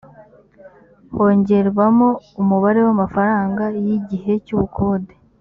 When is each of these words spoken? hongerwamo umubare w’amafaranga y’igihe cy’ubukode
hongerwamo 1.13 2.07
umubare 2.41 2.79
w’amafaranga 2.85 3.63
y’igihe 3.85 4.31
cy’ubukode 4.45 5.13